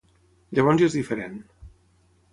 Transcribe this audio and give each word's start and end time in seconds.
Llavors 0.59 0.81
ja 0.83 0.87
és 0.87 0.97
diferent. 1.01 1.39